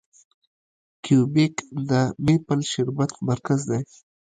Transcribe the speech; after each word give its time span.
کیوبیک 1.03 1.55
د 1.89 1.91
میپل 2.25 2.59
شربت 2.71 3.11
مرکز 3.29 3.59
دی. 3.69 3.81